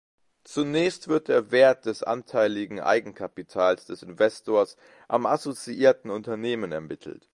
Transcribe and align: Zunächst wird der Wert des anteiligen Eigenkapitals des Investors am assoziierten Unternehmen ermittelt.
Zunächst 0.43 1.09
wird 1.09 1.27
der 1.27 1.51
Wert 1.51 1.85
des 1.85 2.01
anteiligen 2.01 2.79
Eigenkapitals 2.79 3.85
des 3.85 4.01
Investors 4.01 4.75
am 5.07 5.27
assoziierten 5.27 6.09
Unternehmen 6.09 6.71
ermittelt. 6.71 7.29